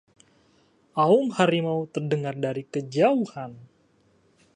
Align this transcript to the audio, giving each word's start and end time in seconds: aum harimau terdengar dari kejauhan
aum 1.03 1.25
harimau 1.37 1.81
terdengar 1.93 2.33
dari 2.45 2.63
kejauhan 2.73 3.51